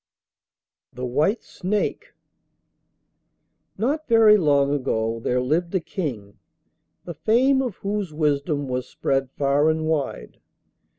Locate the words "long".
4.35-4.73